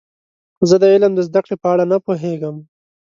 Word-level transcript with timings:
زه 0.69 0.75
د 0.81 0.83
علم 0.93 1.11
د 1.15 1.19
زده 1.27 1.39
کړې 1.45 1.55
په 1.61 1.67
اړه 1.73 1.83
نه 1.91 1.97
پوهیږم. 2.05 2.55